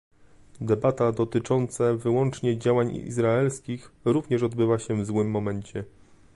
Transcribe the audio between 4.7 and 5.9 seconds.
się w złym momencie